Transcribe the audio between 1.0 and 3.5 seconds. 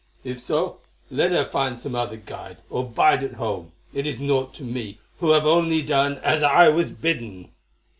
let her find some other guide, or bide at